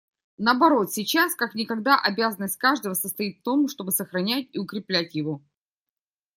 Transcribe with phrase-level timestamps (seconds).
[0.39, 5.43] Наоборот, сейчас как никогда обязанность каждого состоит в том, чтобы сохранять и укреплять его.